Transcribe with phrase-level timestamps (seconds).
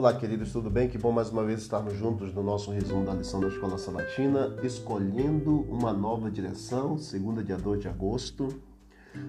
[0.00, 0.88] Olá, queridos, tudo bem?
[0.88, 4.56] Que bom mais uma vez estarmos juntos no nosso resumo da lição da Escola Salatina,
[4.62, 8.48] escolhendo uma nova direção, segunda dia 2 de agosto.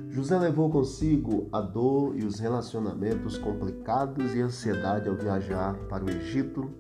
[0.08, 6.10] José levou consigo a dor e os relacionamentos complicados e ansiedade ao viajar para o
[6.10, 6.72] Egito,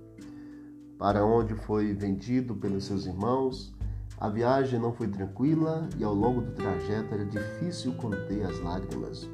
[0.97, 3.73] para onde foi vendido pelos seus irmãos.
[4.17, 9.30] A viagem não foi tranquila e ao longo do trajeto era difícil conter as lágrimas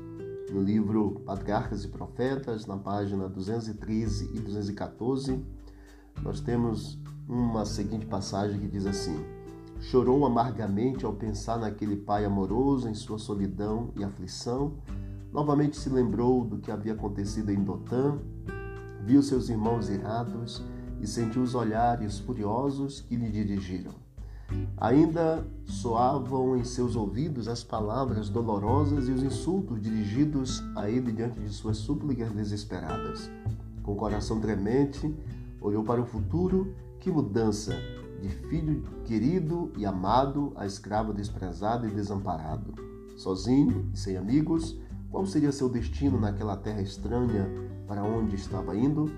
[0.51, 5.43] no livro Patriarcas e Profetas, na página 213 e 214,
[6.21, 9.17] nós temos uma seguinte passagem que diz assim:
[9.79, 14.77] Chorou amargamente ao pensar naquele pai amoroso em sua solidão e aflição.
[15.31, 18.17] Novamente se lembrou do que havia acontecido em Dotã,
[19.03, 20.63] viu seus irmãos irados
[20.99, 24.06] e sentiu os olhares furiosos que lhe dirigiram.
[24.77, 31.39] Ainda soavam em seus ouvidos as palavras dolorosas e os insultos dirigidos a ele diante
[31.39, 33.29] de suas súplicas desesperadas.
[33.83, 35.13] Com o coração tremente,
[35.61, 36.73] olhou para o futuro.
[36.99, 37.75] Que mudança!
[38.21, 42.73] De filho querido e amado a escravo desprezado e desamparado.
[43.15, 47.47] Sozinho e sem amigos, qual seria seu destino naquela terra estranha
[47.87, 49.11] para onde estava indo?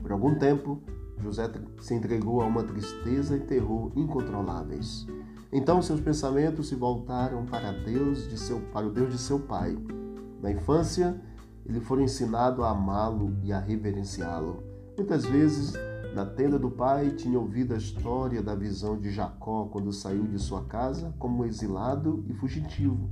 [0.00, 0.82] Por algum tempo,
[1.22, 5.06] José se entregou a uma tristeza e terror incontroláveis.
[5.52, 9.76] Então seus pensamentos se voltaram para Deus de seu, para o Deus de seu pai.
[10.42, 11.20] Na infância,
[11.66, 14.62] ele foi ensinado a amá-lo e a reverenciá-lo.
[14.96, 15.74] Muitas vezes,
[16.14, 20.38] na tenda do pai, tinha ouvido a história da visão de Jacó quando saiu de
[20.38, 23.08] sua casa como exilado e fugitivo.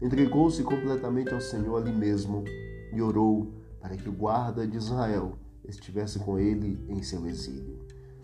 [0.00, 2.44] Entregou-se completamente ao Senhor ali mesmo
[2.92, 7.78] e orou para que o guarda de Israel estivesse com ele em seu exílio.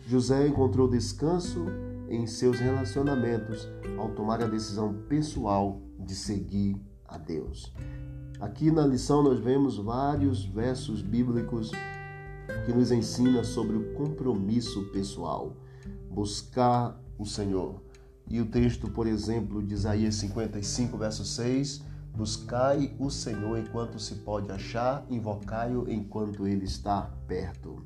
[0.06, 1.66] José encontrou descanso
[2.08, 3.68] em seus relacionamentos
[3.98, 7.72] ao tomar a decisão pessoal de seguir a Deus.
[8.40, 11.70] Aqui na lição nós vemos vários versos bíblicos
[12.66, 15.56] que nos ensina sobre o compromisso pessoal,
[16.10, 17.80] buscar o Senhor.
[18.28, 21.82] E o texto, por exemplo, de Isaías 55, verso 6,
[22.14, 27.82] Buscai o Senhor enquanto se pode achar, invocai-o enquanto ele está perto.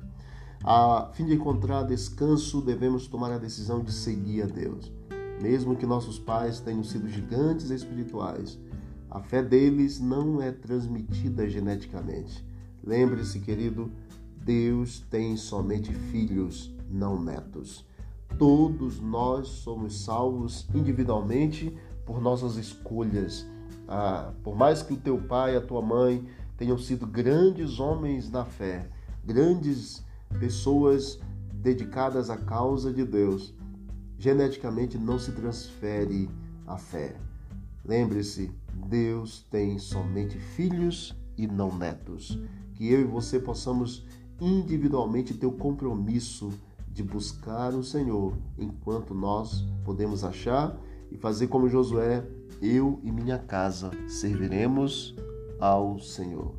[0.63, 4.91] A fim de encontrar descanso, devemos tomar a decisão de seguir a Deus.
[5.41, 8.59] Mesmo que nossos pais tenham sido gigantes espirituais,
[9.09, 12.45] a fé deles não é transmitida geneticamente.
[12.83, 13.91] Lembre-se, querido,
[14.45, 17.83] Deus tem somente filhos, não netos.
[18.37, 21.75] Todos nós somos salvos individualmente
[22.05, 23.47] por nossas escolhas
[23.91, 26.23] ah, por mais que o teu pai e a tua mãe
[26.55, 28.87] tenham sido grandes homens na fé,
[29.25, 30.05] grandes
[30.39, 31.19] pessoas
[31.51, 33.51] dedicadas à causa de Deus,
[34.19, 36.29] geneticamente não se transfere
[36.67, 37.15] a fé.
[37.83, 38.51] Lembre-se,
[38.87, 42.39] Deus tem somente filhos e não netos.
[42.75, 44.05] Que eu e você possamos
[44.39, 46.51] individualmente ter o compromisso
[46.87, 50.79] de buscar o Senhor enquanto nós podemos achar
[51.11, 52.23] e fazer como Josué
[52.61, 55.15] eu e minha casa serviremos
[55.59, 56.53] ao Senhor.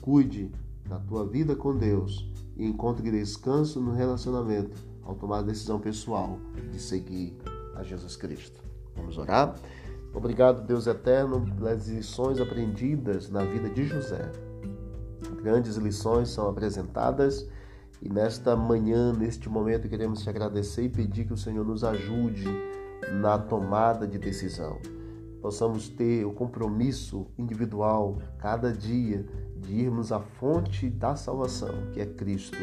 [0.00, 0.50] Cuide
[0.86, 6.38] da tua vida com Deus e encontre descanso no relacionamento ao tomar a decisão pessoal
[6.70, 7.36] de seguir
[7.74, 8.60] a Jesus Cristo.
[8.94, 9.54] Vamos orar?
[10.12, 14.30] Obrigado, Deus eterno, pelas lições aprendidas na vida de José.
[15.42, 17.48] Grandes lições são apresentadas
[18.00, 22.46] e nesta manhã, neste momento, queremos te agradecer e pedir que o Senhor nos ajude
[23.20, 24.78] na tomada de decisão
[25.44, 29.26] possamos ter o compromisso individual cada dia
[29.58, 32.56] de irmos à fonte da salvação, que é Cristo,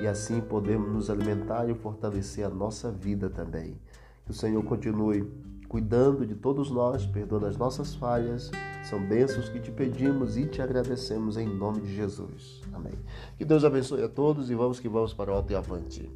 [0.00, 3.78] e assim podemos nos alimentar e fortalecer a nossa vida também.
[4.24, 5.30] Que o Senhor continue
[5.68, 8.50] cuidando de todos nós, perdoando as nossas falhas.
[8.84, 12.62] São bênçãos que te pedimos e te agradecemos em nome de Jesus.
[12.72, 12.94] Amém.
[13.36, 16.10] Que Deus abençoe a todos e vamos que vamos para o alto e avante.